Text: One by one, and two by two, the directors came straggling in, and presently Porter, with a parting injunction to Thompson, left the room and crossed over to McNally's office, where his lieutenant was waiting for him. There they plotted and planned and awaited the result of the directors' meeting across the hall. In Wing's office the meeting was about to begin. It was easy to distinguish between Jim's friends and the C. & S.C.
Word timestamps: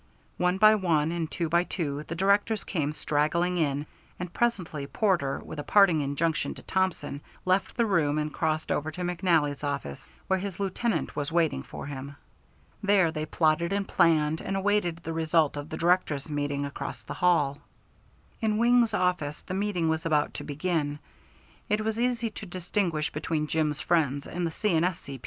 One 0.39 0.57
by 0.57 0.73
one, 0.73 1.11
and 1.11 1.29
two 1.29 1.47
by 1.47 1.63
two, 1.63 2.01
the 2.07 2.15
directors 2.15 2.63
came 2.63 2.91
straggling 2.91 3.57
in, 3.59 3.85
and 4.19 4.33
presently 4.33 4.87
Porter, 4.87 5.37
with 5.43 5.59
a 5.59 5.63
parting 5.63 6.01
injunction 6.01 6.55
to 6.55 6.63
Thompson, 6.63 7.21
left 7.45 7.77
the 7.77 7.85
room 7.85 8.17
and 8.17 8.33
crossed 8.33 8.71
over 8.71 8.89
to 8.89 9.01
McNally's 9.03 9.63
office, 9.63 10.09
where 10.25 10.39
his 10.39 10.59
lieutenant 10.59 11.15
was 11.15 11.31
waiting 11.31 11.61
for 11.61 11.85
him. 11.85 12.15
There 12.81 13.11
they 13.11 13.27
plotted 13.27 13.71
and 13.71 13.87
planned 13.87 14.41
and 14.41 14.57
awaited 14.57 15.01
the 15.03 15.13
result 15.13 15.55
of 15.55 15.69
the 15.69 15.77
directors' 15.77 16.27
meeting 16.31 16.65
across 16.65 17.03
the 17.03 17.13
hall. 17.13 17.59
In 18.41 18.57
Wing's 18.57 18.95
office 18.95 19.43
the 19.43 19.53
meeting 19.53 19.87
was 19.87 20.03
about 20.03 20.33
to 20.33 20.43
begin. 20.43 20.97
It 21.69 21.81
was 21.81 21.99
easy 21.99 22.31
to 22.31 22.47
distinguish 22.47 23.11
between 23.11 23.45
Jim's 23.45 23.79
friends 23.81 24.25
and 24.25 24.47
the 24.47 24.49
C. 24.49 24.73
& 24.75 24.83
S.C. 24.83 25.19